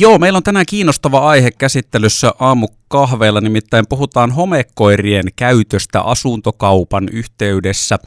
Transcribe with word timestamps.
Joo, 0.00 0.18
meillä 0.18 0.36
on 0.36 0.42
tänään 0.42 0.66
kiinnostava 0.68 1.18
aihe 1.18 1.50
käsittelyssä 1.50 2.32
aamukahveilla, 2.38 3.40
nimittäin 3.40 3.84
puhutaan 3.88 4.30
homekoirien 4.30 5.24
käytöstä 5.36 6.00
asuntokaupan 6.00 7.08
yhteydessä. 7.12 7.98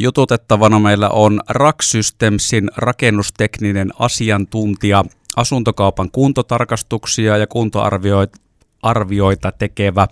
Jututettavana 0.00 0.78
meillä 0.78 1.08
on 1.08 1.40
Rack 1.48 1.82
Systemsin 1.82 2.70
rakennustekninen 2.76 3.90
asiantuntija, 3.98 5.04
asuntokaupan 5.36 6.10
kuntotarkastuksia 6.10 7.36
ja 7.36 7.46
kuntoarvioita 7.46 9.52
tekevä 9.58 10.06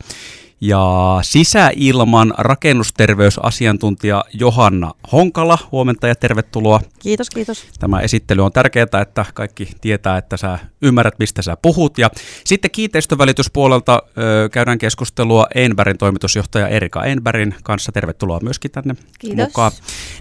ja 0.61 1.18
sisäilman 1.22 2.34
rakennusterveysasiantuntija 2.38 4.24
Johanna 4.32 4.92
Honkala. 5.12 5.59
Huomenta 5.72 6.09
ja 6.09 6.14
tervetuloa. 6.14 6.80
Kiitos, 6.98 7.30
kiitos. 7.30 7.66
Tämä 7.79 8.00
esittely 8.00 8.45
on 8.45 8.52
tärkeää, 8.52 8.86
että 9.02 9.24
kaikki 9.34 9.68
tietää, 9.80 10.18
että 10.18 10.36
sä 10.36 10.59
ymmärrät, 10.82 11.18
mistä 11.18 11.42
sä 11.42 11.56
puhut. 11.62 11.98
Ja 11.98 12.10
sitten 12.45 12.70
kiinteistövälityspuolelta 12.70 14.02
ö, 14.18 14.48
käydään 14.48 14.78
keskustelua 14.78 15.46
Enbergin 15.54 15.98
toimitusjohtaja 15.98 16.68
Erika 16.68 17.04
Enbergin 17.04 17.54
kanssa. 17.62 17.92
Tervetuloa 17.92 18.40
myöskin 18.42 18.70
tänne 18.70 18.95
Kiitos. 19.18 19.46
mukaan. 19.46 19.73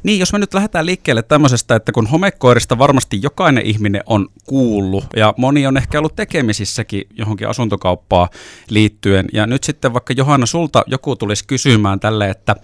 Niin, 0.03 0.19
jos 0.19 0.33
me 0.33 0.39
nyt 0.39 0.53
lähdetään 0.53 0.85
liikkeelle 0.85 1.23
tämmöisestä, 1.23 1.75
että 1.75 1.91
kun 1.91 2.07
homekoirista 2.07 2.77
varmasti 2.77 3.19
jokainen 3.21 3.65
ihminen 3.65 4.03
on 4.05 4.27
kuullut 4.45 5.05
ja 5.15 5.33
moni 5.37 5.67
on 5.67 5.77
ehkä 5.77 5.99
ollut 5.99 6.15
tekemisissäkin 6.15 7.03
johonkin 7.17 7.47
asuntokauppaan 7.47 8.29
liittyen. 8.69 9.25
Ja 9.33 9.47
nyt 9.47 9.63
sitten 9.63 9.93
vaikka 9.93 10.13
Johanna, 10.13 10.28
sulta 10.45 10.83
joku 10.87 11.15
tulisi 11.15 11.47
kysymään 11.47 11.99
tälle, 11.99 12.29
että 12.29 12.55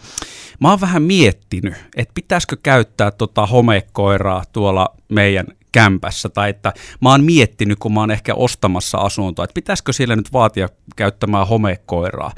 mä 0.59 0.69
oon 0.69 0.81
vähän 0.81 1.03
miettinyt, 1.03 1.73
että 1.95 2.13
pitäisikö 2.13 2.57
käyttää 2.63 3.11
tota 3.11 3.45
homekoiraa 3.45 4.43
tuolla 4.51 4.95
meidän 5.09 5.45
kämpässä, 5.71 6.29
tai 6.29 6.49
että 6.49 6.73
mä 7.01 7.11
oon 7.11 7.23
miettinyt, 7.23 7.79
kun 7.79 7.93
mä 7.93 7.99
oon 7.99 8.11
ehkä 8.11 8.35
ostamassa 8.35 8.97
asuntoa, 8.97 9.45
että 9.45 9.53
pitäisikö 9.53 9.93
siellä 9.93 10.15
nyt 10.15 10.33
vaatia 10.33 10.69
käyttämään 10.95 11.47
homekoiraa. 11.47 12.31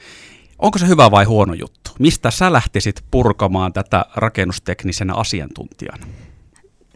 Onko 0.59 0.77
se 0.77 0.87
hyvä 0.87 1.11
vai 1.11 1.25
huono 1.25 1.53
juttu? 1.53 1.91
Mistä 1.99 2.31
sä 2.31 2.53
lähtisit 2.53 3.03
purkamaan 3.11 3.73
tätä 3.73 4.05
rakennusteknisenä 4.15 5.13
asiantuntijana? 5.13 6.07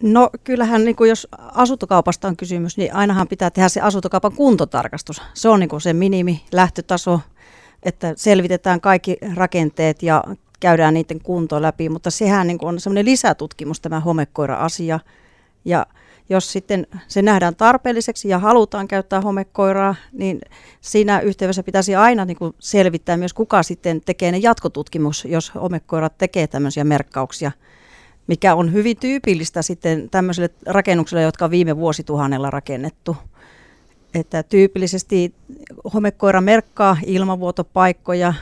No 0.01 0.29
kyllähän, 0.43 0.85
niin 0.85 0.95
kuin 0.95 1.09
jos 1.09 1.27
asuntokaupasta 1.37 2.27
on 2.27 2.37
kysymys, 2.37 2.77
niin 2.77 2.95
ainahan 2.95 3.27
pitää 3.27 3.49
tehdä 3.49 3.69
se 3.69 3.81
asuntokaupan 3.81 4.33
kuntotarkastus. 4.33 5.21
Se 5.33 5.49
on 5.49 5.59
niin 5.59 5.69
kuin 5.69 5.81
se 5.81 5.93
minimi 5.93 6.41
lähtötaso, 6.51 7.21
että 7.83 8.13
selvitetään 8.15 8.81
kaikki 8.81 9.17
rakenteet 9.35 10.03
ja 10.03 10.23
käydään 10.59 10.93
niiden 10.93 11.21
kunto 11.21 11.61
läpi, 11.61 11.89
mutta 11.89 12.11
sehän 12.11 12.47
niin 12.47 12.57
on 12.61 12.79
semmoinen 12.79 13.05
lisätutkimus 13.05 13.81
tämä 13.81 13.99
homekoira-asia. 13.99 14.99
Ja 15.65 15.85
jos 16.29 16.51
sitten 16.51 16.87
se 17.07 17.21
nähdään 17.21 17.55
tarpeelliseksi 17.55 18.29
ja 18.29 18.39
halutaan 18.39 18.87
käyttää 18.87 19.21
homekoiraa, 19.21 19.95
niin 20.11 20.41
siinä 20.81 21.19
yhteydessä 21.19 21.63
pitäisi 21.63 21.95
aina 21.95 22.25
niin 22.25 22.37
kuin 22.37 22.53
selvittää 22.59 23.17
myös, 23.17 23.33
kuka 23.33 23.63
sitten 23.63 24.01
tekee 24.05 24.31
ne 24.31 24.37
jatkotutkimus, 24.37 25.25
jos 25.25 25.51
homekoirat 25.55 26.17
tekee 26.17 26.47
tämmöisiä 26.47 26.83
merkkauksia, 26.83 27.51
mikä 28.27 28.55
on 28.55 28.73
hyvin 28.73 28.97
tyypillistä 28.97 29.61
sitten 29.61 30.09
tämmöisille 30.09 30.49
rakennuksille, 30.65 31.21
jotka 31.21 31.45
on 31.45 31.51
viime 31.51 31.77
vuosituhannella 31.77 32.49
rakennettu. 32.49 33.17
Että 34.13 34.43
tyypillisesti 34.43 35.33
homekoira 35.93 36.41
merkkaa 36.41 36.97
ilmavuotopaikkoja, 37.05 38.33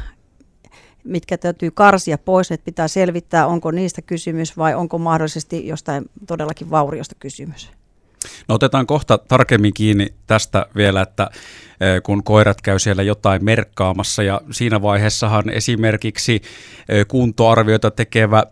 mitkä 1.04 1.38
täytyy 1.38 1.72
karsia 1.72 2.18
pois, 2.18 2.52
että 2.52 2.66
pitää 2.66 2.88
selvittää, 2.88 3.48
onko 3.48 3.72
niistä 3.72 4.02
kysymys 4.02 4.58
vai 4.58 4.76
onko 4.76 4.98
mahdollisesti 4.98 5.68
jostain 5.68 6.06
todellakin 6.28 6.70
vauriosta 6.70 7.16
kysymys. 7.20 7.72
No 8.48 8.56
otetaan 8.56 8.88
kohta 8.88 9.18
tarkemmin 9.18 9.74
kiinni 9.74 10.08
tästä 10.28 10.66
vielä, 10.76 11.02
että 11.02 11.30
eh, 11.34 12.04
kun 12.04 12.24
koirat 12.24 12.62
käy 12.62 12.80
siellä 12.80 13.04
jotain 13.04 13.46
merkkaamassa 13.46 14.24
ja 14.24 14.42
siinä 14.52 14.82
vaiheessahan 14.82 15.50
esimerkiksi 15.50 16.42
eh, 16.90 17.08
kuntoarvioita 17.08 17.92
tekevä 17.92 18.44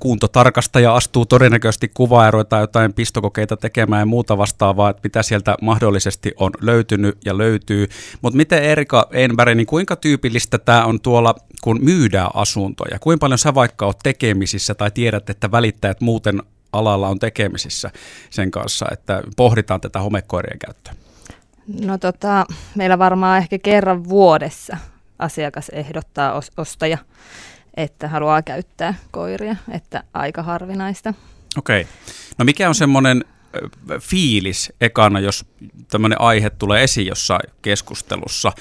kuntotarkastaja 0.00 0.94
astuu 0.94 1.26
todennäköisesti 1.26 1.90
kuvaa 1.94 2.24
ja 2.24 2.30
ruvetaan 2.30 2.60
jotain 2.60 2.92
pistokokeita 2.92 3.56
tekemään 3.56 4.00
ja 4.00 4.06
muuta 4.06 4.38
vastaavaa, 4.38 4.90
että 4.90 5.00
mitä 5.04 5.22
sieltä 5.22 5.54
mahdollisesti 5.62 6.32
on 6.36 6.50
löytynyt 6.60 7.18
ja 7.24 7.38
löytyy. 7.38 7.88
Mutta 8.22 8.36
miten 8.36 8.62
Erika 8.62 9.08
Enberg, 9.10 9.56
niin 9.56 9.66
kuinka 9.66 9.96
tyypillistä 9.96 10.58
tämä 10.58 10.84
on 10.84 11.00
tuolla, 11.00 11.34
kun 11.62 11.78
myydään 11.84 12.30
asuntoja? 12.34 12.98
Kuinka 12.98 13.20
paljon 13.20 13.38
sä 13.38 13.54
vaikka 13.54 13.86
oot 13.86 13.98
tekemisissä 14.02 14.74
tai 14.74 14.90
tiedät, 14.90 15.30
että 15.30 15.50
välittäjät 15.50 16.00
muuten 16.00 16.42
alalla 16.72 17.08
on 17.08 17.18
tekemisissä 17.18 17.90
sen 18.30 18.50
kanssa, 18.50 18.86
että 18.92 19.22
pohditaan 19.36 19.80
tätä 19.80 20.00
homekoirien 20.00 20.58
käyttöä? 20.58 20.94
No 21.80 21.98
tota, 21.98 22.46
meillä 22.74 22.98
varmaan 22.98 23.38
ehkä 23.38 23.58
kerran 23.58 24.08
vuodessa 24.08 24.76
asiakas 25.18 25.68
ehdottaa 25.68 26.40
ostaja 26.56 26.98
että 27.78 28.08
haluaa 28.08 28.42
käyttää 28.42 28.94
koiria, 29.10 29.56
että 29.70 30.02
aika 30.14 30.42
harvinaista. 30.42 31.14
Okei. 31.58 31.80
Okay. 31.80 31.92
No 32.38 32.44
mikä 32.44 32.68
on 32.68 32.74
semmoinen 32.74 33.24
fiilis 34.00 34.72
ekana, 34.80 35.20
jos 35.20 35.44
tämmöinen 35.90 36.20
aihe 36.20 36.50
tulee 36.50 36.84
esiin 36.84 37.06
jossain 37.06 37.50
keskustelussa, 37.62 38.52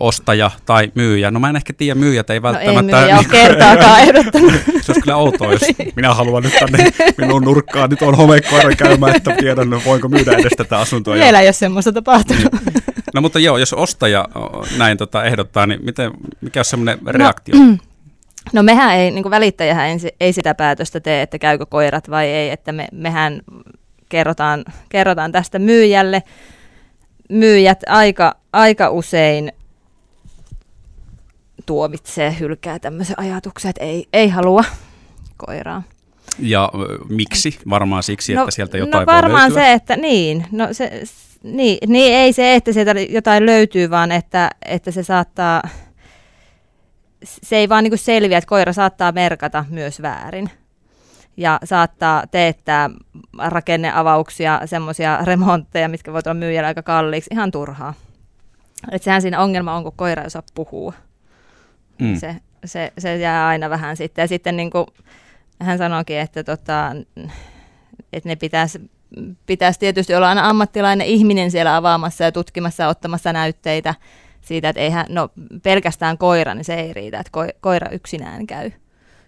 ostaja 0.00 0.50
tai 0.66 0.92
myyjä. 0.94 1.30
No 1.30 1.40
mä 1.40 1.50
en 1.50 1.56
ehkä 1.56 1.72
tiedä, 1.72 2.00
myyjät 2.00 2.30
ei 2.30 2.42
välttämättä... 2.42 2.92
No 2.92 2.98
ei 2.98 3.04
myyjä 3.04 3.18
ole 3.18 3.24
kertaakaan 3.30 4.00
ehdottanut. 4.08 4.52
Se 4.52 4.92
olisi 4.92 5.00
kyllä 5.00 5.16
outoa, 5.16 5.52
jos 5.52 5.62
minä 5.96 6.14
haluan 6.14 6.42
nyt 6.42 6.54
tänne 6.60 6.92
minun 7.18 7.42
nurkkaan, 7.42 7.90
nyt 7.90 8.02
on 8.02 8.16
homekoira 8.16 8.76
käymään, 8.76 9.16
että 9.16 9.36
tiedän, 9.36 9.70
no 9.70 9.82
voinko 9.84 10.08
myydä 10.08 10.32
edes 10.32 10.52
tätä 10.56 10.78
asuntoa. 10.78 11.14
Vielä 11.14 11.40
ei 11.40 11.46
ole 11.46 11.52
semmoista 11.52 11.92
tapahtunut. 11.92 12.52
Niin. 12.52 12.82
No 13.14 13.20
mutta 13.20 13.38
joo, 13.38 13.58
jos 13.58 13.72
ostaja 13.72 14.28
näin 14.78 14.98
tota 14.98 15.24
ehdottaa, 15.24 15.66
niin 15.66 15.84
miten, 15.84 16.10
mikä 16.40 16.60
on 16.60 16.64
semmoinen 16.64 16.98
no, 17.00 17.12
reaktio? 17.12 17.54
No, 17.56 17.76
No 18.54 18.62
mehän 18.62 18.96
ei, 18.96 19.10
niin 19.10 19.30
välittäjähän 19.30 19.86
ei, 19.86 19.96
ei 20.20 20.32
sitä 20.32 20.54
päätöstä 20.54 21.00
tee, 21.00 21.22
että 21.22 21.38
käykö 21.38 21.66
koirat 21.66 22.10
vai 22.10 22.26
ei, 22.26 22.50
että 22.50 22.72
me, 22.72 22.88
mehän 22.92 23.40
kerrotaan, 24.08 24.64
kerrotaan 24.88 25.32
tästä 25.32 25.58
myyjälle. 25.58 26.22
Myyjät 27.28 27.80
aika, 27.86 28.36
aika 28.52 28.90
usein 28.90 29.52
tuomitsee, 31.66 32.36
hylkää 32.40 32.78
tämmöisen 32.78 33.18
ajatuksen, 33.18 33.68
että 33.68 33.84
ei, 33.84 34.08
ei 34.12 34.28
halua 34.28 34.64
koiraa. 35.36 35.82
Ja 36.38 36.70
miksi? 37.08 37.58
Varmaan 37.70 38.02
siksi, 38.02 38.34
no, 38.34 38.42
että 38.42 38.50
sieltä 38.50 38.78
jotain 38.78 39.06
No 39.06 39.12
varmaan 39.12 39.52
se, 39.52 39.72
että 39.72 39.96
niin, 39.96 40.46
no 40.52 40.68
se, 40.72 41.02
niin, 41.42 41.78
niin, 41.86 42.14
ei 42.14 42.32
se, 42.32 42.54
että 42.54 42.72
sieltä 42.72 43.00
jotain 43.00 43.46
löytyy, 43.46 43.90
vaan 43.90 44.12
että, 44.12 44.50
että 44.64 44.90
se 44.90 45.02
saattaa 45.02 45.62
se 47.24 47.56
ei 47.56 47.68
vaan 47.68 47.84
niin 47.84 47.90
kuin 47.90 47.98
selviä, 47.98 48.38
että 48.38 48.48
koira 48.48 48.72
saattaa 48.72 49.12
merkata 49.12 49.64
myös 49.68 50.02
väärin. 50.02 50.50
Ja 51.36 51.58
saattaa 51.64 52.26
teettää 52.26 52.90
rakenneavauksia, 53.38 54.60
semmoisia 54.64 55.18
remontteja, 55.24 55.88
mitkä 55.88 56.12
voivat 56.12 56.26
olla 56.26 56.34
myyjällä 56.34 56.66
aika 56.66 56.82
kalliiksi, 56.82 57.30
ihan 57.32 57.50
turhaa. 57.50 57.94
Et 58.92 59.02
sehän 59.02 59.22
siinä 59.22 59.40
ongelma 59.40 59.76
on, 59.76 59.82
kun 59.82 59.92
koira 59.96 60.22
ei 60.22 60.26
osaa 60.26 60.42
puhua. 60.54 60.92
Mm. 61.98 62.16
Se, 62.16 62.36
se, 62.64 62.92
se 62.98 63.16
jää 63.16 63.48
aina 63.48 63.70
vähän 63.70 63.96
sitten. 63.96 64.22
Ja 64.22 64.28
sitten 64.28 64.56
niin 64.56 64.70
kuin 64.70 64.86
hän 65.60 65.78
sanoikin, 65.78 66.18
että, 66.18 66.44
tota, 66.44 66.96
että 68.12 68.28
ne 68.28 68.36
pitäisi 68.36 68.90
pitäisi 69.46 69.80
tietysti 69.80 70.14
olla 70.14 70.28
aina 70.28 70.48
ammattilainen 70.48 71.06
ihminen 71.06 71.50
siellä 71.50 71.76
avaamassa 71.76 72.24
ja 72.24 72.32
tutkimassa 72.32 72.82
ja 72.82 72.88
ottamassa 72.88 73.32
näytteitä 73.32 73.94
siitä, 74.40 74.68
että 74.68 74.80
eihän, 74.80 75.06
no 75.08 75.30
pelkästään 75.62 76.18
koira, 76.18 76.54
niin 76.54 76.64
se 76.64 76.74
ei 76.74 76.92
riitä, 76.92 77.20
että 77.20 77.30
ko- 77.36 77.56
koira 77.60 77.90
yksinään 77.90 78.46
käy, 78.46 78.70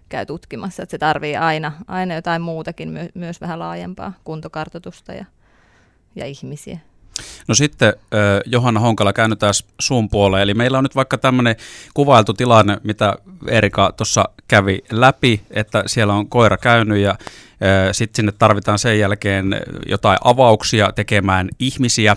käy 0.08 0.26
tutkimassa, 0.26 0.82
että 0.82 0.90
se 0.90 0.98
tarvii 0.98 1.36
aina, 1.36 1.72
aina 1.86 2.14
jotain 2.14 2.42
muutakin, 2.42 2.88
my- 2.88 3.10
myös 3.14 3.40
vähän 3.40 3.58
laajempaa 3.58 4.12
kuntokartoitusta 4.24 5.12
ja, 5.12 5.24
ja 6.16 6.26
ihmisiä. 6.26 6.78
No 7.48 7.54
sitten 7.54 7.92
Johanna 8.46 8.80
Honkala, 8.80 9.12
käännytään 9.12 9.54
sun 9.80 10.08
puoleen. 10.08 10.42
Eli 10.42 10.54
meillä 10.54 10.78
on 10.78 10.84
nyt 10.84 10.96
vaikka 10.96 11.18
tämmöinen 11.18 11.56
kuvailtu 11.94 12.34
tilanne, 12.34 12.78
mitä 12.82 13.14
Erika 13.48 13.92
tuossa 13.96 14.24
kävi 14.48 14.84
läpi, 14.90 15.42
että 15.50 15.82
siellä 15.86 16.14
on 16.14 16.28
koira 16.28 16.56
käynyt 16.56 16.98
ja 16.98 17.14
sitten 17.92 18.16
sinne 18.16 18.32
tarvitaan 18.32 18.78
sen 18.78 18.98
jälkeen 18.98 19.56
jotain 19.86 20.18
avauksia 20.24 20.92
tekemään 20.92 21.48
ihmisiä 21.58 22.16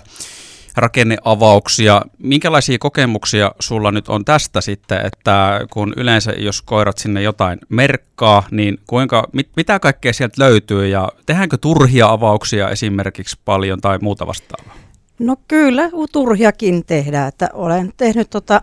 rakenneavauksia. 0.76 2.02
Minkälaisia 2.18 2.78
kokemuksia 2.78 3.52
sulla 3.60 3.92
nyt 3.92 4.08
on 4.08 4.24
tästä 4.24 4.60
sitten, 4.60 5.06
että 5.06 5.60
kun 5.70 5.92
yleensä 5.96 6.32
jos 6.32 6.62
koirat 6.62 6.98
sinne 6.98 7.22
jotain 7.22 7.58
merkkaa, 7.68 8.42
niin 8.50 8.78
kuinka, 8.86 9.28
mit, 9.32 9.48
mitä 9.56 9.78
kaikkea 9.78 10.12
sieltä 10.12 10.42
löytyy 10.42 10.88
ja 10.88 11.08
tehdäänkö 11.26 11.56
turhia 11.56 12.08
avauksia 12.08 12.70
esimerkiksi 12.70 13.38
paljon 13.44 13.80
tai 13.80 13.98
muuta 13.98 14.26
vastaavaa? 14.26 14.76
No 15.18 15.36
kyllä, 15.48 15.90
turhiakin 16.12 16.84
tehdään. 16.86 17.28
Että 17.28 17.48
olen 17.52 17.92
tehnyt 17.96 18.30
tota, 18.30 18.62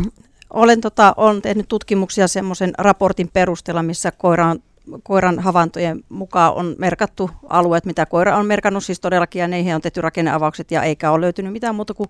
olen 0.50 0.80
tota, 0.80 1.14
on 1.16 1.42
tehnyt 1.42 1.68
tutkimuksia 1.68 2.28
semmoisen 2.28 2.72
raportin 2.78 3.30
perusteella, 3.32 3.82
missä 3.82 4.10
koira 4.10 4.46
on 4.46 4.62
koiran 5.02 5.38
havaintojen 5.38 6.04
mukaan 6.08 6.54
on 6.54 6.74
merkattu 6.78 7.30
alueet, 7.48 7.84
mitä 7.84 8.06
koira 8.06 8.36
on 8.36 8.46
merkannut, 8.46 8.84
siis 8.84 9.00
todellakin, 9.00 9.40
ja 9.40 9.48
niihin 9.48 9.74
on 9.74 9.80
tehty 9.80 10.00
rakenneavaukset, 10.00 10.70
ja 10.70 10.82
eikä 10.82 11.10
ole 11.10 11.20
löytynyt 11.20 11.52
mitään 11.52 11.74
muuta 11.74 11.94
kuin 11.94 12.08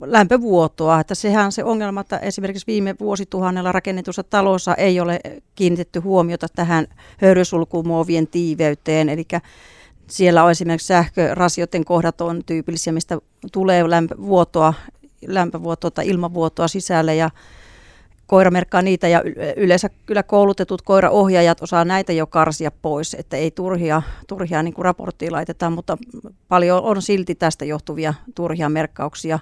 lämpövuotoa. 0.00 1.00
Että 1.00 1.14
sehän 1.14 1.44
on 1.44 1.52
se 1.52 1.64
ongelma, 1.64 2.00
että 2.00 2.18
esimerkiksi 2.18 2.66
viime 2.66 2.94
vuosituhannella 3.00 3.72
rakennetussa 3.72 4.22
talossa 4.22 4.74
ei 4.74 5.00
ole 5.00 5.20
kiinnitetty 5.54 6.00
huomiota 6.00 6.46
tähän 6.56 6.86
höyrysulkumuovien 7.18 8.26
tiiveyteen, 8.26 9.08
eli 9.08 9.24
siellä 10.06 10.44
on 10.44 10.50
esimerkiksi 10.50 10.86
sähkörasioiden 10.86 11.84
kohdat 11.84 12.20
on 12.20 12.42
tyypillisiä, 12.46 12.92
mistä 12.92 13.18
tulee 13.52 13.90
lämpövuotoa, 13.90 14.74
lämpövuotoa 15.26 15.90
tai 15.90 16.08
ilmavuotoa 16.08 16.68
sisälle 16.68 17.14
ja 17.14 17.30
koira 18.26 18.50
merkkaa 18.50 18.82
niitä 18.82 19.08
ja 19.08 19.22
yleensä 19.56 19.90
kyllä 20.06 20.22
koulutetut 20.22 20.82
koiraohjaajat 20.82 21.62
osaa 21.62 21.84
näitä 21.84 22.12
jo 22.12 22.26
karsia 22.26 22.70
pois, 22.70 23.14
että 23.14 23.36
ei 23.36 23.50
turhia, 23.50 24.02
turhia 24.28 24.62
niin 24.62 24.74
kuin 24.74 24.84
raporttiin 24.84 25.32
laiteta, 25.32 25.70
mutta 25.70 25.98
paljon 26.48 26.82
on 26.82 27.02
silti 27.02 27.34
tästä 27.34 27.64
johtuvia 27.64 28.14
turhia 28.34 28.68
merkkauksia 28.68 29.38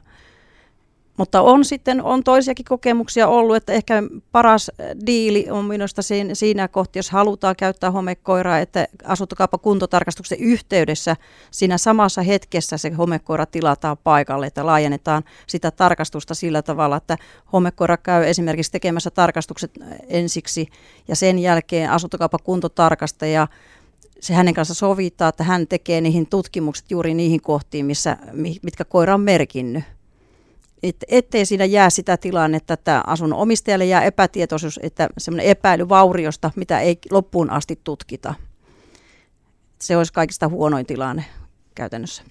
mutta 1.17 1.41
on 1.41 1.64
sitten 1.64 2.03
on 2.03 2.25
toisiakin 2.25 2.64
kokemuksia 2.64 3.29
ollut, 3.29 3.56
että 3.56 3.73
ehkä 3.73 4.03
paras 4.32 4.70
diili 5.06 5.47
on 5.50 5.64
minusta 5.64 6.03
siinä, 6.03 6.35
siinä 6.35 6.69
kohti, 6.69 6.99
jos 6.99 7.11
halutaan 7.11 7.56
käyttää 7.56 7.91
homekoiraa, 7.91 8.59
että 8.59 8.88
asuntokauppa 9.05 9.59
kuntotarkastuksen 9.59 10.38
yhteydessä. 10.38 11.17
Siinä 11.50 11.79
samassa 11.79 12.23
hetkessä 12.23 12.76
se 12.76 12.91
homekoira 12.91 13.47
tilataan 13.47 13.97
paikalle, 14.05 14.47
että 14.47 14.67
laajennetaan 14.67 15.23
sitä 15.47 15.70
tarkastusta 15.70 16.35
sillä 16.35 16.62
tavalla, 16.62 16.97
että 16.97 17.17
homekoira 17.53 17.97
käy 17.97 18.25
esimerkiksi 18.25 18.73
tekemässä 18.73 19.11
tarkastukset 19.11 19.70
ensiksi 20.08 20.67
ja 21.08 21.17
sen 21.17 21.38
jälkeen 21.38 21.91
asuntokauppa 21.91 22.38
kuntotarkastaja. 22.38 23.49
Se 24.20 24.35
hänen 24.35 24.55
kanssa 24.55 24.75
sovittaa, 24.75 25.29
että 25.29 25.44
hän 25.44 25.67
tekee 25.69 26.00
niihin 26.00 26.26
tutkimukset 26.26 26.91
juuri 26.91 27.15
niihin 27.15 27.43
kohtiin, 27.43 27.87
missä, 27.87 28.17
mitkä 28.62 28.85
koira 28.85 29.15
on 29.15 29.20
merkinnyt 29.20 29.85
et, 30.82 30.96
ettei 31.08 31.46
siinä 31.46 31.64
jää 31.64 31.90
sitä 31.90 32.17
tilannetta, 32.17 32.75
että 32.75 33.02
asunnon 33.06 33.38
omistajalle 33.38 33.84
jää 33.84 34.05
epätietoisuus, 34.05 34.81
että 34.82 35.08
semmoinen 35.19 35.46
epäily 35.46 35.88
vauriosta, 35.88 36.50
mitä 36.56 36.81
ei 36.81 36.99
loppuun 37.11 37.50
asti 37.50 37.81
tutkita. 37.84 38.34
Se 39.79 39.96
olisi 39.96 40.12
kaikista 40.12 40.49
huonoin 40.49 40.87
tilanne 40.87 41.25
käytännössä. 41.75 42.23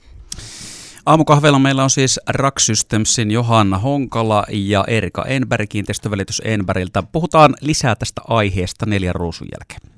Aamukahveilla 1.05 1.59
meillä 1.59 1.83
on 1.83 1.89
siis 1.89 2.19
Rack 2.27 2.59
Systemsin 2.59 3.31
Johanna 3.31 3.77
Honkala 3.77 4.45
ja 4.49 4.83
Erika 4.87 5.25
Enberg, 5.25 5.69
kiinteistövälitys 5.69 6.41
Enbergiltä. 6.45 7.03
Puhutaan 7.03 7.55
lisää 7.61 7.95
tästä 7.95 8.21
aiheesta 8.27 8.85
neljän 8.85 9.15
ruusun 9.15 9.47
jälkeen. 9.51 9.91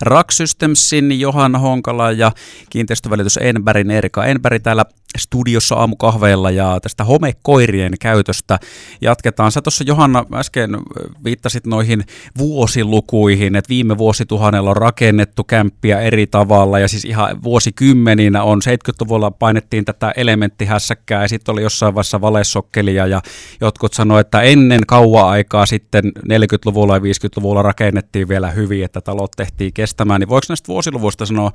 Rack 0.00 0.30
Systemsin 0.30 1.20
Johanna 1.20 1.58
Honkala 1.58 2.12
ja 2.12 2.32
kiinteistövälitys 2.70 3.36
Enbergin 3.36 3.90
Erika 3.90 4.24
Enberg 4.24 4.62
täällä 4.62 4.84
studiossa 5.18 5.74
aamukahveilla 5.74 6.50
ja 6.50 6.78
tästä 6.82 7.04
homekoirien 7.04 7.92
käytöstä 8.00 8.58
jatketaan. 9.00 9.52
Sä 9.52 9.62
tuossa 9.62 9.84
Johanna 9.86 10.24
äsken 10.34 10.76
viittasit 11.24 11.66
noihin 11.66 12.04
vuosilukuihin, 12.38 13.56
että 13.56 13.68
viime 13.68 13.98
vuosituhannella 13.98 14.70
on 14.70 14.76
rakennettu 14.76 15.44
kämppiä 15.44 16.00
eri 16.00 16.26
tavalla 16.26 16.78
ja 16.78 16.88
siis 16.88 17.04
ihan 17.04 17.42
vuosikymmeninä 17.42 18.42
on 18.42 18.60
70-luvulla 18.64 19.30
painettiin 19.30 19.84
tätä 19.84 20.12
elementtihässäkkää 20.16 21.22
ja 21.22 21.28
sitten 21.28 21.52
oli 21.52 21.62
jossain 21.62 21.94
vaiheessa 21.94 22.20
valesokkelia 22.20 23.06
ja 23.06 23.22
jotkut 23.60 23.94
sanoivat, 23.94 24.26
että 24.26 24.40
ennen 24.40 24.80
kauan 24.86 25.28
aikaa 25.28 25.66
sitten 25.66 26.04
40-luvulla 26.04 26.96
ja 26.96 27.00
50-luvulla 27.00 27.62
rakennettiin 27.62 28.28
vielä 28.28 28.50
hyvin, 28.50 28.84
että 28.84 29.00
talot 29.00 29.30
tehtiin 29.36 29.72
kestämään, 29.72 30.20
niin 30.20 30.28
voiko 30.28 30.46
näistä 30.48 30.68
vuosiluvuista 30.68 31.26
sanoa 31.26 31.52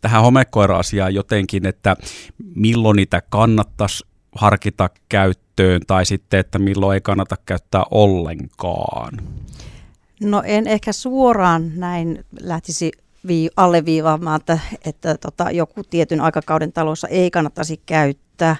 tähän 0.00 0.22
homekoira-asiaan 0.22 1.14
jotenkin, 1.14 1.66
että 1.66 1.96
milloin 2.54 2.96
niitä 3.00 3.22
kannattaisi 3.30 4.06
harkita 4.34 4.90
käyttöön 5.08 5.80
tai 5.86 6.06
sitten, 6.06 6.40
että 6.40 6.58
milloin 6.58 6.94
ei 6.94 7.00
kannata 7.00 7.36
käyttää 7.46 7.84
ollenkaan? 7.90 9.12
No 10.22 10.42
en 10.46 10.66
ehkä 10.66 10.92
suoraan 10.92 11.72
näin 11.76 12.24
lähtisi 12.40 12.92
vii- 13.26 13.50
alleviivaamaan, 13.56 14.40
että, 14.40 14.58
että 14.84 15.16
tota, 15.18 15.50
joku 15.50 15.82
tietyn 15.90 16.20
aikakauden 16.20 16.72
talossa 16.72 17.08
ei 17.08 17.30
kannattaisi 17.30 17.80
käyttää, 17.86 18.56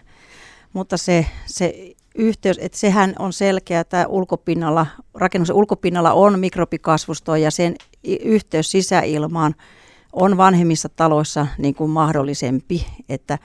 mutta 0.72 0.96
se, 0.96 1.26
se 1.46 1.94
yhteys, 2.14 2.58
että 2.60 2.78
sehän 2.78 3.14
on 3.18 3.32
selkeä, 3.32 3.80
että 3.80 4.06
ulkopinnalla, 4.08 4.86
rakennuksen 5.14 5.56
ulkopinnalla 5.56 6.12
on 6.12 6.38
mikrobikasvustoa 6.38 7.38
ja 7.38 7.50
sen 7.50 7.74
yhteys 8.24 8.70
sisäilmaan 8.70 9.54
on 10.12 10.36
vanhemmissa 10.36 10.88
taloissa 10.88 11.46
niin 11.58 11.74
kuin 11.74 11.90
mahdollisempi, 11.90 12.86
että 13.08 13.38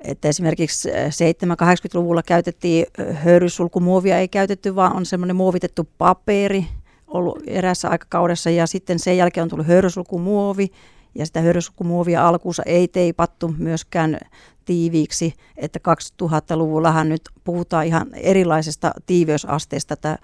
että 0.00 0.28
esimerkiksi 0.28 0.88
7-80-luvulla 0.88 2.22
käytettiin 2.22 2.86
höyrysulkumuovia, 3.12 4.18
ei 4.18 4.28
käytetty, 4.28 4.74
vaan 4.74 4.96
on 4.96 5.06
semmoinen 5.06 5.36
muovitettu 5.36 5.88
paperi 5.98 6.66
ollut 7.06 7.42
erässä 7.46 7.88
aikakaudessa 7.88 8.50
ja 8.50 8.66
sitten 8.66 8.98
sen 8.98 9.16
jälkeen 9.16 9.42
on 9.42 9.48
tullut 9.48 9.66
höyrysulkumuovi 9.66 10.70
ja 11.14 11.26
sitä 11.26 11.40
höyrysulkumuovia 11.40 12.28
alkuunsa 12.28 12.62
ei 12.66 12.88
teipattu 12.88 13.54
myöskään 13.58 14.18
tiiviiksi, 14.64 15.34
että 15.56 15.80
2000-luvullahan 16.22 17.08
nyt 17.08 17.22
puhutaan 17.44 17.86
ihan 17.86 18.06
erilaisesta 18.14 18.92
tiiveysasteesta, 19.06 19.94
että, 19.94 20.18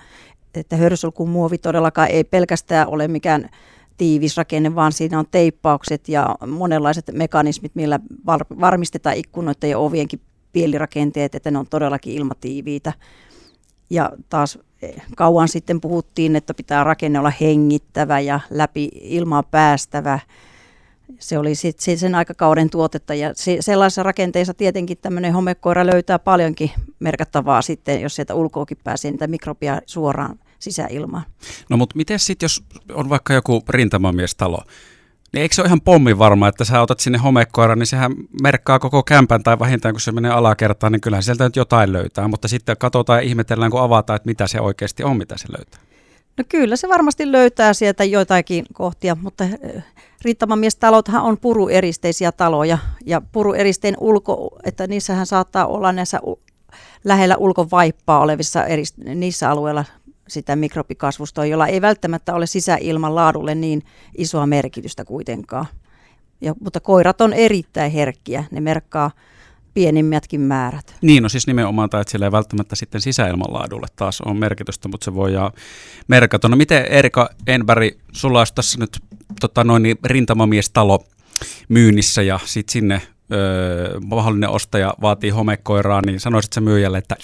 että 0.55 0.77
höyrysulkumuovi 0.77 1.59
todellakaan 1.59 2.09
ei 2.09 2.25
pelkästään 2.25 2.89
ole 2.89 3.09
mikään 3.09 3.49
tiivis 4.03 4.37
rakenne, 4.37 4.75
vaan 4.75 4.93
siinä 4.93 5.19
on 5.19 5.25
teippaukset 5.31 6.09
ja 6.09 6.35
monenlaiset 6.47 7.11
mekanismit, 7.13 7.75
millä 7.75 8.01
varmistetaan 8.61 9.17
ikkunoiden 9.17 9.71
ja 9.71 9.79
ovienkin 9.79 10.21
pielirakenteet, 10.53 11.35
että 11.35 11.51
ne 11.51 11.59
on 11.59 11.67
todellakin 11.71 12.15
ilmatiiviitä. 12.15 12.93
Ja 13.91 14.11
taas 14.29 14.59
e, 14.83 14.89
kauan 15.17 15.49
sitten 15.49 15.81
puhuttiin, 15.81 16.37
että 16.37 16.55
pitää 16.55 16.85
rakenne 16.85 17.19
olla 17.19 17.33
hengittävä 17.41 18.21
ja 18.21 18.41
läpi 18.51 18.89
ilmaa 18.95 19.43
päästävä. 19.43 20.19
Se 21.19 21.39
oli 21.39 21.55
sitten 21.55 21.99
sen 21.99 22.15
aikakauden 22.15 22.71
tuotetta 22.71 23.15
ja 23.15 23.31
se, 23.35 23.57
sellaisissa 23.61 24.03
rakenteissa 24.03 24.55
tietenkin 24.55 24.99
tämmöinen 25.03 25.33
homekoira 25.33 25.87
löytää 25.87 26.19
paljonkin 26.19 26.71
merkattavaa 26.99 27.63
sitten, 27.63 28.01
jos 28.01 28.17
sieltä 28.17 28.35
ulkoakin 28.35 28.79
pääsee 28.85 29.11
niitä 29.11 29.27
mikrobia 29.27 29.81
suoraan 29.87 30.39
sisäilmaan. 30.63 31.23
No 31.71 31.77
mutta 31.77 31.97
miten 31.97 32.19
sitten, 32.19 32.45
jos 32.45 32.65
on 32.93 33.09
vaikka 33.09 33.35
joku 33.35 33.63
rintamamiestalo, 33.69 34.59
niin 35.33 35.43
eikö 35.43 35.55
se 35.55 35.63
ole 35.63 35.67
ihan 35.67 35.81
pommi 35.81 36.19
varma, 36.19 36.49
että 36.49 36.65
sä 36.65 36.81
otat 36.81 37.01
sinne 37.01 37.19
homekoiran, 37.19 37.79
niin 37.79 37.87
sehän 37.87 38.13
merkkaa 38.43 38.79
koko 38.79 39.03
kämpän 39.03 39.43
tai 39.43 39.59
vähintään 39.59 39.95
kun 39.95 40.01
se 40.01 40.13
menee 40.13 40.31
alakertaan, 40.31 40.93
niin 40.93 41.01
kyllähän 41.01 41.23
sieltä 41.23 41.45
nyt 41.45 41.57
jotain 41.57 41.93
löytää. 41.93 42.29
Mutta 42.29 42.49
sitten 42.49 42.77
katsotaan 42.77 43.19
ja 43.19 43.29
ihmetellään, 43.29 43.71
kun 43.71 43.81
avataan, 43.81 44.17
että 44.17 44.29
mitä 44.29 44.47
se 44.47 44.61
oikeasti 44.61 45.05
on, 45.05 45.17
mitä 45.17 45.39
se 45.39 45.49
löytää. 45.59 45.81
No 46.39 46.45
kyllä 46.49 46.77
se 46.77 46.89
varmasti 46.89 47.33
löytää 47.33 47.75
sieltä 47.75 48.05
joitakin 48.05 48.65
kohtia, 48.73 49.17
mutta 49.23 49.45
rintamamiestalothan 50.25 51.23
on 51.23 51.39
purueristeisiä 51.39 52.33
taloja 52.33 52.79
ja 53.07 53.23
purueristeen 53.33 53.95
ulko, 54.01 54.59
että 54.65 54.87
niissähän 54.87 55.27
saattaa 55.27 55.67
olla 55.67 55.93
näissä 55.93 56.21
lähellä 57.05 57.37
ulkovaippaa 57.37 58.21
olevissa 58.21 58.65
eri, 58.65 58.83
niissä 59.15 59.51
alueilla 59.51 59.85
sitä 60.29 60.57
mikrobikasvustoa, 60.57 61.47
jolla 61.47 61.67
ei 61.67 61.81
välttämättä 61.81 62.35
ole 62.35 62.47
sisäilman 62.47 63.15
laadulle 63.15 63.55
niin 63.55 63.83
isoa 64.19 64.47
merkitystä 64.47 65.05
kuitenkaan. 65.05 65.67
Ja, 66.41 66.55
mutta 66.61 66.81
koirat 66.81 67.21
on 67.21 67.33
erittäin 67.33 67.93
herkkiä, 67.93 68.45
ne 68.51 68.61
merkkaa 68.61 69.11
pienimmätkin 69.75 70.41
määrät. 70.41 70.95
Niin, 71.03 71.23
no 71.23 71.29
siis 71.29 71.47
nimenomaan, 71.47 71.91
tai 71.91 72.01
että 72.01 72.11
sillä 72.11 72.27
ei 72.27 72.33
välttämättä 72.33 72.77
sitten 72.77 73.01
sisäilmanlaadulle 73.01 73.87
taas 73.97 74.21
on 74.21 74.37
merkitystä, 74.37 74.89
mutta 74.89 75.05
se 75.05 75.15
voi 75.15 75.33
merkata. 76.09 76.49
No 76.49 76.57
miten 76.57 76.87
Erika 76.87 77.31
Enberg, 77.47 77.95
sulla 78.13 78.39
olisi 78.39 78.55
tässä 78.55 78.79
nyt 78.79 78.99
tota 79.41 79.65
noin, 79.65 79.83
niin 79.83 79.99
rintamamiestalo 80.05 81.05
myynnissä 81.69 82.23
ja 82.23 82.41
sitten 82.45 82.73
sinne 82.73 83.03
öö, 83.33 84.01
mahdollinen 84.01 84.51
ostaja 84.51 84.95
vaatii 85.01 85.31
homekoiraa, 85.31 86.03
niin 86.07 86.21
sanoisit 86.21 86.53
se 86.53 86.61
myyjälle, 86.61 86.99
että 86.99 87.17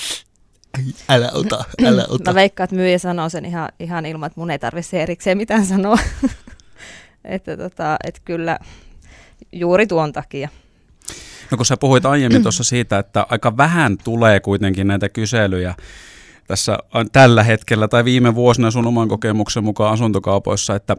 älä 1.09 1.31
ota, 1.33 1.65
älä 1.85 2.07
ota. 2.09 2.31
Mä 2.31 2.35
veikkaan, 2.35 2.65
että 2.65 2.77
myyjä 2.77 2.99
sanoo 2.99 3.29
sen 3.29 3.45
ihan, 3.45 3.69
ihan 3.81 4.07
ilman, 4.07 4.27
että 4.27 4.41
mun 4.41 4.51
ei 4.51 4.59
tarvitse 4.59 5.03
erikseen 5.03 5.39
mitään 5.39 5.67
sanoa. 5.67 5.99
että 7.25 7.57
tota, 7.57 7.97
et 8.05 8.21
kyllä 8.25 8.59
juuri 9.53 9.87
tuon 9.87 10.13
takia. 10.13 10.49
No 11.51 11.57
kun 11.57 11.67
sä 11.67 11.77
puhuit 11.77 12.07
aiemmin 12.07 12.43
tuossa 12.43 12.65
siitä, 12.65 12.99
että 12.99 13.27
aika 13.31 13.57
vähän 13.57 13.97
tulee 14.05 14.41
kuitenkin 14.41 14.87
näitä 14.87 15.09
kyselyjä 15.09 15.75
tässä 16.47 16.79
tällä 17.13 17.43
hetkellä 17.43 17.89
tai 17.89 18.05
viime 18.05 18.35
vuosina 18.35 18.71
sun 18.71 18.87
oman 18.87 19.09
kokemuksen 19.09 19.65
mukaan 19.65 19.93
asuntokaupoissa, 19.93 20.75
että 20.75 20.97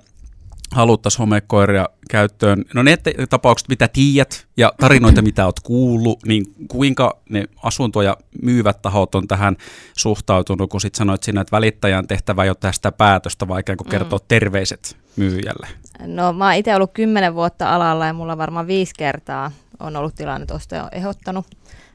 haluttaisiin 0.72 1.20
homekoiria 1.20 1.90
käyttöön. 2.10 2.66
No 2.74 2.84
ne 2.84 2.98
tapaukset, 3.30 3.70
mitä 3.70 3.88
tiedät 3.88 4.48
ja 4.58 4.74
tarinoita, 4.80 5.22
mitä 5.22 5.46
olet 5.46 5.60
kuullut, 5.64 6.20
niin 6.26 6.46
kuinka 6.68 7.18
ne 7.30 7.46
asunto- 7.64 8.02
ja 8.02 8.18
myyvät 8.42 8.82
tahot 8.82 9.16
on 9.16 9.28
tähän 9.28 9.58
suhtautunut, 9.98 10.70
kun 10.70 10.82
sitten 10.82 10.98
sanoit 10.98 11.24
siinä, 11.24 11.42
että 11.42 11.56
välittäjän 11.56 12.08
tehtävä 12.08 12.46
jo 12.46 12.56
tästä 12.56 12.92
päätöstä, 12.92 13.48
vai 13.48 13.60
ikään 13.60 13.78
kuin 13.78 13.90
kertoa 13.90 14.20
mm. 14.20 14.26
terveiset 14.28 14.98
myyjälle? 15.16 15.68
No 16.06 16.34
mä 16.34 16.46
oon 16.46 16.56
itse 16.56 16.76
ollut 16.76 16.92
kymmenen 16.94 17.36
vuotta 17.36 17.76
alalla 17.76 18.06
ja 18.06 18.14
mulla 18.14 18.38
varmaan 18.38 18.68
viisi 18.68 18.94
kertaa 18.98 19.52
on 19.80 19.96
ollut 19.96 20.16
tilanne, 20.16 20.44
että 20.44 20.54
ostaja 20.54 20.84
on 20.84 20.90
ehdottanut 20.92 21.46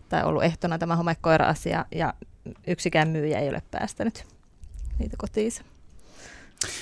tai 0.08 0.24
ollut 0.24 0.44
ehtona 0.44 0.78
tämä 0.78 0.96
homekoira-asia 0.96 1.84
ja 1.94 2.14
yksikään 2.66 3.08
myyjä 3.08 3.38
ei 3.38 3.48
ole 3.48 3.62
päästänyt 3.70 4.24
niitä 4.98 5.16
kotiinsa. 5.18 5.62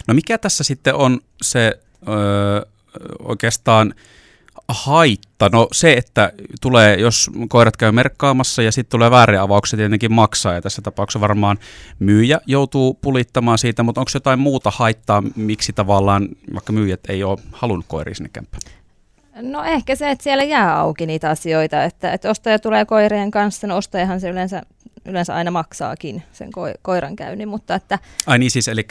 No 0.09 0.15
mikä 0.15 0.39
tässä 0.39 0.65
sitten 0.65 0.95
on 0.95 1.21
se 1.43 1.81
öö, 2.09 2.63
oikeastaan 3.19 3.95
haitta? 4.69 5.49
No 5.53 5.69
se, 5.73 5.93
että 5.93 6.33
tulee, 6.61 6.97
jos 6.97 7.31
koirat 7.49 7.77
käy 7.77 7.93
merkkaamassa 7.93 8.63
ja 8.63 8.73
sitten 8.73 8.91
tulee 8.91 9.11
vääriä 9.11 9.43
avauksia, 9.43 9.77
tietenkin 9.77 10.13
maksaa. 10.13 10.55
Ja 10.55 10.63
tässä 10.63 10.83
tapauksessa 10.83 11.21
varmaan 11.21 11.59
myyjä 11.99 12.41
joutuu 12.47 12.95
pulittamaan 12.95 13.59
siitä, 13.59 13.83
mutta 13.83 14.01
onko 14.01 14.11
jotain 14.15 14.39
muuta 14.39 14.73
haittaa, 14.75 15.23
miksi 15.37 15.73
tavallaan 15.73 16.29
vaikka 16.55 16.73
myyjät 16.73 17.01
ei 17.09 17.25
ole 17.25 17.39
halunnut 17.53 17.87
koiria 17.89 18.15
sinne 18.15 18.31
kämppään? 18.33 18.63
No 19.41 19.65
ehkä 19.65 19.95
se, 19.97 20.11
että 20.11 20.23
siellä 20.23 20.45
jää 20.45 20.79
auki 20.79 21.07
niitä 21.07 21.31
asioita, 21.31 21.85
että, 21.85 22.13
että 22.13 22.31
ostaja 22.31 22.59
tulee 22.59 22.85
koirien 22.85 23.31
kanssa, 23.31 23.67
no 23.67 23.77
ostajahan 23.77 24.21
se 24.21 24.29
yleensä 24.29 24.63
yleensä 25.05 25.35
aina 25.35 25.51
maksaakin 25.51 26.23
sen 26.33 26.49
ko- 26.49 26.79
koiran 26.83 27.17
käynnin, 27.17 27.49
mutta 27.49 27.75
että... 27.75 27.99
Ai 28.27 28.39
niin 28.39 28.51
siis, 28.51 28.69
eli 28.69 28.87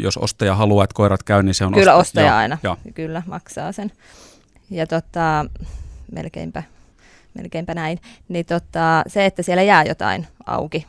jos 0.00 0.16
ostaja 0.16 0.54
haluaa, 0.54 0.84
että 0.84 0.94
koirat 0.94 1.22
käy, 1.22 1.42
niin 1.42 1.54
se 1.54 1.64
on 1.64 1.72
Kyllä 1.72 1.94
ostaja, 1.94 2.24
ostaja 2.24 2.36
aina, 2.36 2.58
joo. 2.62 2.76
kyllä 2.94 3.22
maksaa 3.26 3.72
sen. 3.72 3.92
Ja 4.70 4.86
tota, 4.86 5.46
melkeinpä, 6.12 6.62
melkeinpä 7.34 7.74
näin. 7.74 7.98
Niin 8.28 8.46
tota, 8.46 9.02
se, 9.06 9.26
että 9.26 9.42
siellä 9.42 9.62
jää 9.62 9.84
jotain 9.84 10.26
auki, 10.46 10.86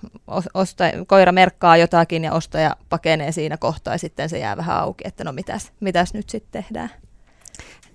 ostaja, 0.54 1.06
koira 1.08 1.32
merkkaa 1.32 1.78
jotakin 1.78 2.24
ja 2.24 2.34
ostaja 2.34 2.76
pakenee 2.90 3.32
siinä 3.32 3.58
kohtaa 3.58 3.94
ja 3.94 3.98
sitten 3.98 4.30
se 4.30 4.40
jää 4.40 4.58
vähän 4.58 4.78
auki, 4.78 5.04
että 5.08 5.24
no 5.24 5.32
mitäs, 5.32 5.72
mitäs 5.80 6.14
nyt 6.14 6.30
sitten 6.30 6.64
tehdään. 6.64 6.90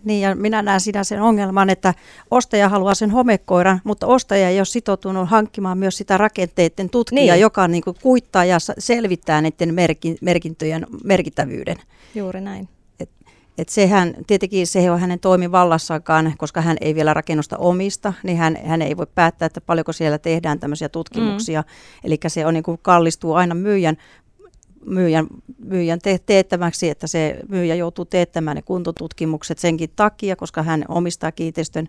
Niin 0.05 0.21
ja 0.21 0.35
minä 0.35 0.63
näen 0.63 0.81
siinä 0.81 1.05
sen 1.05 1.23
ongelman, 1.23 1.71
että 1.71 1.95
ostaja 2.31 2.69
haluaa 2.69 2.95
sen 2.95 3.11
homekoiran, 3.11 3.81
mutta 3.85 4.07
ostaja 4.07 4.49
ei 4.49 4.59
ole 4.59 4.65
sitoutunut 4.65 5.29
hankkimaan 5.29 5.79
myös 5.79 5.97
sitä 5.97 6.17
rakenteiden 6.17 6.91
tutkijaa, 6.91 7.35
niin. 7.35 7.41
joka 7.41 7.69
niin 7.69 7.83
kuin 7.83 7.97
kuittaa 8.03 8.45
ja 8.45 8.59
selvittää 8.79 9.43
näiden 9.43 9.75
merkintöjen 10.21 10.87
merkittävyyden. 11.05 11.77
Juuri 12.15 12.41
näin. 12.41 12.69
Et, 13.01 13.11
et 13.59 13.69
sehän, 13.69 14.15
tietenkin 14.27 14.67
se 14.67 14.91
on 14.91 15.01
hänen 15.01 15.21
toimivallassakaan, 15.21 16.35
koska 16.39 16.61
hän 16.61 16.77
ei 16.81 16.95
vielä 16.95 17.15
rakennusta 17.15 17.57
omista, 17.57 18.13
niin 18.23 18.39
hän, 18.39 18.59
hän 18.65 18.83
ei 18.83 18.97
voi 18.97 19.07
päättää, 19.15 19.47
että 19.47 19.61
paljonko 19.61 19.93
siellä 19.93 20.19
tehdään 20.19 20.61
tämmöisiä 20.61 20.89
tutkimuksia. 20.89 21.61
Mm. 21.61 21.67
Eli 22.05 22.19
se 22.27 22.47
on 22.47 22.55
niin 22.55 22.65
kuin 22.65 22.79
kallistuu 22.83 23.35
aina 23.35 23.55
myyjän 23.55 23.97
myyjän, 24.87 25.27
myyjän 25.65 25.99
te- 25.99 26.21
teettämäksi, 26.27 26.89
että 26.89 27.07
se 27.07 27.41
myyjä 27.49 27.75
joutuu 27.75 28.05
teettämään 28.05 28.55
ne 28.55 28.63
kuntotutkimukset 28.63 29.59
senkin 29.59 29.91
takia, 29.97 30.37
koska 30.37 30.63
hän 30.63 30.85
omistaa 30.89 31.33
kiinteistön. 31.33 31.89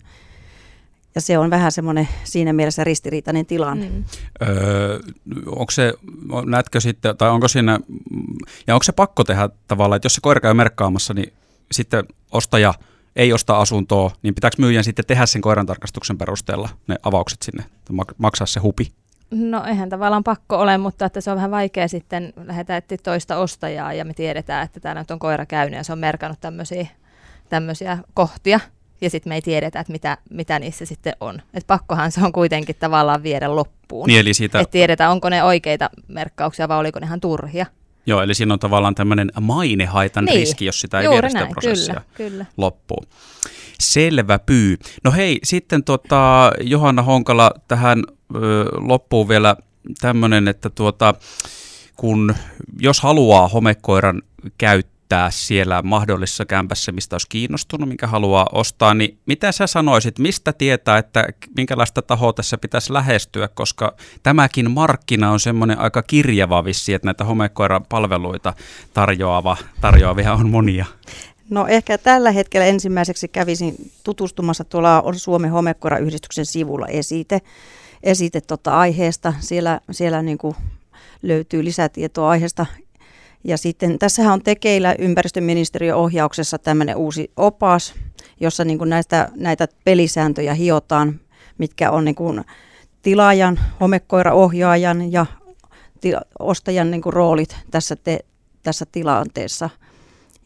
Ja 1.16 1.22
se 1.22 1.38
on 1.38 1.50
vähän 1.50 1.72
semmoinen 1.72 2.08
siinä 2.24 2.54
mielessä 2.54 2.84
ristiriitainen 2.84 3.46
tilanne. 3.46 3.90
Mm. 3.90 4.04
Öö, 4.42 5.00
onko 5.46 5.72
se, 5.72 5.94
näetkö 6.46 6.80
sitten, 6.80 7.18
tai 7.18 7.30
onko 7.30 7.48
siinä, 7.48 7.80
ja 8.68 8.76
onko 8.76 8.84
se 8.84 8.92
pakko 8.92 9.24
tehdä 9.24 9.50
tavallaan, 9.68 9.96
että 9.96 10.06
jos 10.06 10.14
se 10.14 10.22
koira 10.22 10.42
käy 10.42 10.54
merkkaamassa, 10.54 11.14
niin 11.14 11.34
sitten 11.72 12.04
ostaja 12.32 12.74
ei 13.16 13.34
osta 13.34 13.60
asuntoa, 13.60 14.12
niin 14.24 14.36
pitääkö 14.36 14.56
myyjän 14.60 14.84
sitten 14.84 15.06
tehdä 15.06 15.26
sen 15.26 15.42
koiran 15.42 15.66
tarkastuksen 15.66 16.18
perusteella 16.18 16.70
ne 16.88 16.96
avaukset 17.04 17.42
sinne, 17.42 17.66
maksaa 18.18 18.48
se 18.48 18.60
hupi? 18.60 18.92
No 19.32 19.66
eihän 19.66 19.90
tavallaan 19.90 20.24
pakko 20.24 20.60
ole, 20.60 20.78
mutta 20.78 21.06
että 21.06 21.22
se 21.22 21.32
on 21.32 21.36
vähän 21.36 21.52
vaikea 21.52 21.88
sitten 21.88 22.34
lähetä 22.46 22.78
etsiä 22.78 22.98
toista 23.04 23.38
ostajaa 23.38 23.94
ja 23.94 24.06
me 24.06 24.14
tiedetään, 24.14 24.66
että 24.66 24.80
täällä 24.80 25.02
nyt 25.02 25.12
on 25.12 25.20
koira 25.20 25.46
käynyt 25.46 25.78
ja 25.78 25.84
se 25.84 25.94
on 25.94 26.00
merkannut 26.00 26.42
tämmöisiä, 26.42 26.88
tämmöisiä 27.50 27.98
kohtia 28.14 28.60
ja 29.02 29.10
sitten 29.10 29.32
me 29.32 29.36
ei 29.36 29.42
tiedetä, 29.42 29.80
että 29.80 29.92
mitä, 29.92 30.18
mitä 30.30 30.60
niissä 30.60 30.86
sitten 30.86 31.14
on. 31.20 31.42
Et 31.54 31.68
pakkohan 31.68 32.12
se 32.12 32.26
on 32.26 32.32
kuitenkin 32.32 32.76
tavallaan 32.80 33.24
viedä 33.24 33.56
loppuun. 33.56 34.08
Niin, 34.08 34.20
eli 34.20 34.34
siitä... 34.34 34.60
Että 34.60 34.72
tiedetään, 34.72 35.12
onko 35.12 35.30
ne 35.30 35.44
oikeita 35.44 35.90
merkkauksia 36.08 36.68
vai 36.68 36.78
oliko 36.78 37.00
ne 37.00 37.06
ihan 37.06 37.22
turhia. 37.22 37.66
Joo, 38.06 38.22
eli 38.22 38.34
siinä 38.34 38.54
on 38.54 38.60
tavallaan 38.60 38.96
tämmöinen 38.96 39.32
mainehaitan 39.42 40.26
niin, 40.26 40.40
riski, 40.40 40.66
jos 40.66 40.82
sitä 40.82 41.00
ei 41.00 41.10
viedä 41.10 41.30
sitä 41.30 41.40
näin, 41.40 41.52
prosessia 41.52 41.94
kyllä, 41.94 42.30
kyllä. 42.30 42.46
loppuun. 42.58 43.06
Selvä 43.80 44.40
pyy. 44.40 44.78
No 45.04 45.12
hei, 45.12 45.40
sitten 45.44 45.84
tota, 45.84 46.52
Johanna 46.62 47.02
Honkala 47.02 47.52
tähän 47.68 48.04
ö, 48.36 48.66
loppuun 48.78 49.30
vielä 49.30 49.56
tämmöinen, 50.02 50.48
että 50.48 50.70
tuota, 50.70 51.14
kun 51.96 52.36
jos 52.80 53.02
haluaa 53.02 53.48
homekoiran 53.48 54.22
käyttää 54.58 54.91
siellä 55.30 55.82
mahdollisessa 55.82 56.46
kämpässä, 56.46 56.92
mistä 56.92 57.14
olisi 57.14 57.30
kiinnostunut, 57.30 57.90
mikä 57.90 58.08
haluaa 58.08 58.50
ostaa, 58.52 58.94
niin 58.94 59.18
mitä 59.26 59.52
sä 59.52 59.68
sanoisit, 59.68 60.20
mistä 60.20 60.54
tietää, 60.54 60.98
että 60.98 61.28
minkälaista 61.58 62.02
tahoa 62.02 62.34
tässä 62.34 62.58
pitäisi 62.58 62.94
lähestyä, 62.94 63.48
koska 63.48 63.96
tämäkin 64.24 64.72
markkina 64.72 65.32
on 65.32 65.40
semmoinen 65.40 65.80
aika 65.80 66.04
kirjava 66.04 66.66
vissi, 66.66 66.94
että 66.94 67.08
näitä 67.08 67.24
homekoiran 67.24 67.86
palveluita 67.90 68.54
tarjoava, 68.94 69.58
tarjoavia 69.82 70.34
on 70.34 70.50
monia. 70.50 70.86
No 71.50 71.68
ehkä 71.68 71.98
tällä 71.98 72.32
hetkellä 72.32 72.66
ensimmäiseksi 72.66 73.28
kävisin 73.28 73.76
tutustumassa 74.04 74.64
tuolla 74.64 75.04
Suomen 75.16 75.52
homekoirayhdistyksen 75.52 76.46
sivulla 76.46 76.88
esite, 76.88 77.42
esite 78.04 78.42
tota 78.42 78.80
aiheesta. 78.80 79.34
Siellä, 79.40 79.82
siellä 79.92 80.22
niin 80.22 80.38
kuin 80.38 80.56
löytyy 81.22 81.64
lisätietoa 81.64 82.30
aiheesta. 82.30 82.66
Ja 83.44 83.58
sitten 83.58 84.00
tässähän 84.00 84.34
on 84.34 84.42
tekeillä 84.42 84.96
ympäristöministeriön 85.00 85.98
ohjauksessa 85.98 86.60
tämmöinen 86.60 86.96
uusi 86.96 87.32
opas, 87.38 87.94
jossa 88.40 88.66
niin 88.66 88.78
kuin 88.78 88.90
näistä, 88.90 89.30
näitä 89.36 89.68
pelisääntöjä 89.84 90.54
hiotaan, 90.54 91.20
mitkä 91.58 91.92
on 91.92 92.06
niin 92.06 92.16
kuin 92.16 92.44
tilaajan, 93.02 93.60
homekoiraohjaajan 93.80 95.12
ja 95.12 95.26
tila, 96.02 96.22
ostajan 96.40 96.92
niin 96.92 97.02
kuin 97.02 97.14
roolit 97.14 97.56
tässä, 97.72 97.96
te, 97.96 98.20
tässä 98.64 98.86
tilanteessa– 98.92 99.70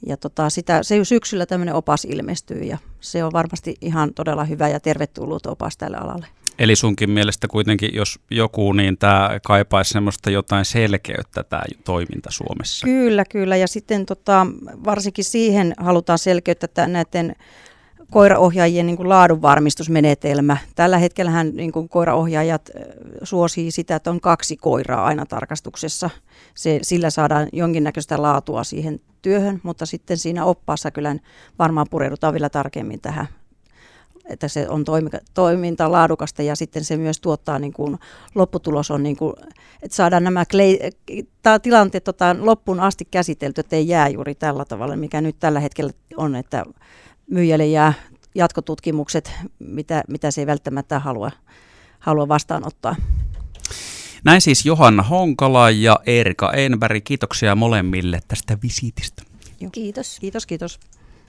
ja 0.05 0.17
tota, 0.17 0.49
sitä, 0.49 0.83
se 0.83 1.05
syksyllä 1.05 1.45
tämmöinen 1.45 1.75
opas 1.75 2.05
ilmestyy 2.05 2.63
ja 2.63 2.77
se 2.99 3.23
on 3.23 3.31
varmasti 3.33 3.75
ihan 3.81 4.13
todella 4.13 4.43
hyvä 4.43 4.69
ja 4.69 4.79
tervetullut 4.79 5.45
opas 5.45 5.77
tälle 5.77 5.97
alalle. 5.97 6.27
Eli 6.59 6.75
sunkin 6.75 7.09
mielestä 7.09 7.47
kuitenkin, 7.47 7.89
jos 7.93 8.19
joku, 8.31 8.73
niin 8.73 8.97
tämä 8.97 9.39
kaipaisi 9.45 9.91
semmoista 9.91 10.29
jotain 10.29 10.65
selkeyttä 10.65 11.43
tämä 11.43 11.63
toiminta 11.83 12.31
Suomessa. 12.31 12.85
Kyllä, 12.85 13.25
kyllä. 13.25 13.55
Ja 13.55 13.67
sitten 13.67 14.05
tota, 14.05 14.47
varsinkin 14.85 15.25
siihen 15.25 15.73
halutaan 15.77 16.19
selkeyttä 16.19 16.87
näiden 16.87 17.35
koiraohjaajien 18.11 18.85
niin 18.85 18.97
kuin 18.97 19.09
laadunvarmistusmenetelmä. 19.09 20.57
Tällä 20.75 20.97
hetkellä 20.97 21.43
niin 21.43 21.71
kuin 21.71 21.89
koiraohjaajat 21.89 22.69
suosii 23.23 23.71
sitä, 23.71 23.95
että 23.95 24.09
on 24.09 24.21
kaksi 24.21 24.57
koiraa 24.57 25.05
aina 25.05 25.25
tarkastuksessa. 25.25 26.09
Se, 26.55 26.79
sillä 26.81 27.09
saadaan 27.09 27.47
jonkinnäköistä 27.53 28.21
laatua 28.21 28.63
siihen 28.63 28.99
työhön, 29.21 29.59
mutta 29.63 29.85
sitten 29.85 30.17
siinä 30.17 30.45
oppaassa 30.45 30.91
kyllä 30.91 31.15
varmaan 31.59 31.87
pureudutaan 31.89 32.33
vielä 32.33 32.49
tarkemmin 32.49 33.01
tähän 33.01 33.27
että 34.25 34.47
se 34.47 34.69
on 34.69 34.85
toiminta 35.33 35.91
laadukasta 35.91 36.43
ja 36.43 36.55
sitten 36.55 36.83
se 36.83 36.97
myös 36.97 37.19
tuottaa, 37.19 37.59
niin 37.59 37.73
kuin, 37.73 37.99
lopputulos 38.35 38.91
on, 38.91 39.03
niin 39.03 39.17
kuin, 39.17 39.33
että 39.81 39.95
saadaan 39.95 40.23
nämä 40.23 40.45
klei, 40.45 40.79
tilanteet 41.61 42.03
tota, 42.03 42.35
loppuun 42.39 42.79
asti 42.79 43.07
käsitelty, 43.11 43.61
että 43.61 43.75
ei 43.75 43.87
jää 43.87 44.07
juuri 44.07 44.35
tällä 44.35 44.65
tavalla, 44.65 44.95
mikä 44.95 45.21
nyt 45.21 45.35
tällä 45.39 45.59
hetkellä 45.59 45.91
on, 46.17 46.35
että 46.35 46.65
myyjälle 47.31 47.65
jää 47.65 47.93
jatkotutkimukset, 48.35 49.31
mitä, 49.59 50.03
mitä 50.07 50.31
se 50.31 50.41
ei 50.41 50.47
välttämättä 50.47 50.99
halua, 50.99 51.31
halua 51.99 52.27
vastaanottaa. 52.27 52.95
Näin 54.23 54.41
siis 54.41 54.65
Johanna 54.65 55.03
Honkala 55.03 55.69
ja 55.69 55.99
Erika 56.05 56.53
Enberg. 56.53 57.03
Kiitoksia 57.03 57.55
molemmille 57.55 58.19
tästä 58.27 58.57
visiitistä. 58.63 59.23
Kiitos. 59.71 60.17
Kiitos, 60.19 60.45
kiitos. 60.45 60.79